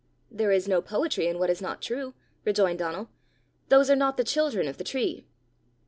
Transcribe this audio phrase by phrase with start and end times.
[0.31, 3.11] "There is no poetry in what is not true," rejoined Donal.
[3.69, 5.27] "Those are not the children of the tree."